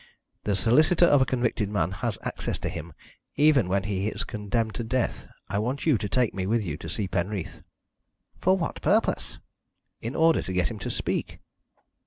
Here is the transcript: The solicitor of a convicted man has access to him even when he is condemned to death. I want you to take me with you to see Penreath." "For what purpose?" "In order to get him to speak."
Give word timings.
The 0.45 0.55
solicitor 0.55 1.05
of 1.05 1.21
a 1.21 1.27
convicted 1.27 1.69
man 1.69 1.91
has 1.91 2.17
access 2.23 2.57
to 2.65 2.69
him 2.69 2.93
even 3.35 3.67
when 3.69 3.83
he 3.83 4.07
is 4.07 4.23
condemned 4.23 4.73
to 4.73 4.83
death. 4.83 5.27
I 5.47 5.59
want 5.59 5.85
you 5.85 5.99
to 5.99 6.09
take 6.09 6.33
me 6.33 6.47
with 6.47 6.65
you 6.65 6.75
to 6.77 6.89
see 6.89 7.07
Penreath." 7.07 7.61
"For 8.39 8.57
what 8.57 8.81
purpose?" 8.81 9.37
"In 10.01 10.15
order 10.15 10.41
to 10.41 10.53
get 10.53 10.69
him 10.71 10.79
to 10.79 10.89
speak." 10.89 11.37